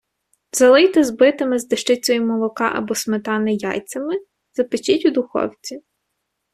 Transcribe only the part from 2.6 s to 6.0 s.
або сметани яйцями, запечіть у духовці.